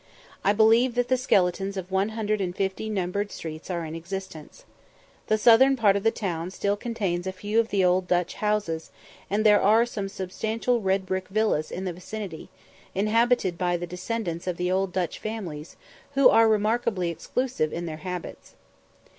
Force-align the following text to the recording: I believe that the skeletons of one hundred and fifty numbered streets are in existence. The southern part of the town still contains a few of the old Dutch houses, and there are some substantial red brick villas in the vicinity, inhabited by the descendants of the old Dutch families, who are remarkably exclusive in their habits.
I 0.43 0.51
believe 0.51 0.95
that 0.95 1.09
the 1.09 1.15
skeletons 1.15 1.77
of 1.77 1.91
one 1.91 2.09
hundred 2.17 2.41
and 2.41 2.55
fifty 2.55 2.89
numbered 2.89 3.31
streets 3.31 3.69
are 3.69 3.85
in 3.85 3.93
existence. 3.93 4.65
The 5.27 5.37
southern 5.37 5.75
part 5.75 5.95
of 5.95 6.01
the 6.01 6.09
town 6.09 6.49
still 6.49 6.75
contains 6.75 7.27
a 7.27 7.31
few 7.31 7.59
of 7.59 7.67
the 7.69 7.85
old 7.85 8.07
Dutch 8.07 8.33
houses, 8.41 8.89
and 9.29 9.45
there 9.45 9.61
are 9.61 9.85
some 9.85 10.09
substantial 10.09 10.81
red 10.81 11.05
brick 11.05 11.27
villas 11.27 11.69
in 11.69 11.85
the 11.85 11.93
vicinity, 11.93 12.49
inhabited 12.95 13.59
by 13.59 13.77
the 13.77 13.85
descendants 13.85 14.47
of 14.47 14.57
the 14.57 14.71
old 14.71 14.91
Dutch 14.91 15.19
families, 15.19 15.75
who 16.15 16.29
are 16.29 16.47
remarkably 16.47 17.11
exclusive 17.11 17.71
in 17.71 17.85
their 17.85 17.97
habits. 17.97 18.55